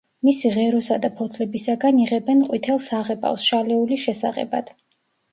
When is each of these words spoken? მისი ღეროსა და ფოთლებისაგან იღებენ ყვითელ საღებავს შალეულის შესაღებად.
მისი 0.27 0.49
ღეროსა 0.53 0.95
და 1.01 1.09
ფოთლებისაგან 1.17 1.99
იღებენ 2.03 2.41
ყვითელ 2.47 2.79
საღებავს 2.85 3.45
შალეულის 3.51 4.07
შესაღებად. 4.07 4.73